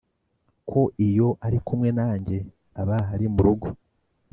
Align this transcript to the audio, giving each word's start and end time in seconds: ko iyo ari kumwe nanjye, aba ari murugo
ko 0.69 0.81
iyo 1.07 1.27
ari 1.45 1.57
kumwe 1.65 1.89
nanjye, 1.97 2.37
aba 2.81 2.97
ari 3.13 3.25
murugo 3.33 3.67